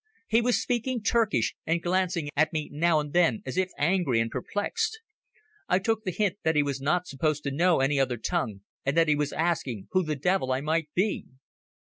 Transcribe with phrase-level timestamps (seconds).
[0.27, 4.31] He was speaking Turkish, and glancing at me now and then as if angry and
[4.31, 4.99] perplexed.
[5.69, 8.97] I took the hint that he was not supposed to know any other tongue, and
[8.97, 11.25] that he was asking who the devil I might be.